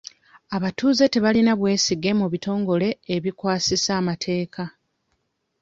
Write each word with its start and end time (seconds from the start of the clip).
Abatuuze 0.55 1.05
tebalina 1.13 1.53
bwesige 1.59 2.09
mu 2.19 2.27
bitongole 2.33 2.89
ebikwasisa 3.15 3.91
amateeka. 4.01 4.63